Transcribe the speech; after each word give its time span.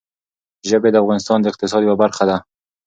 ژبې 0.69 0.89
د 0.91 0.95
افغانستان 1.03 1.37
د 1.41 1.45
اقتصاد 1.51 1.81
یوه 1.83 1.97
برخه 2.03 2.23
ده. 2.29 2.37